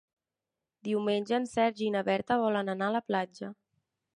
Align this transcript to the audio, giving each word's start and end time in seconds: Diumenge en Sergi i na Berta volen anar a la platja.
Diumenge 0.87 1.35
en 1.37 1.45
Sergi 1.51 1.85
i 1.89 1.91
na 1.97 2.03
Berta 2.09 2.39
volen 2.45 2.75
anar 2.77 2.89
a 2.89 2.97
la 2.99 3.07
platja. 3.11 3.53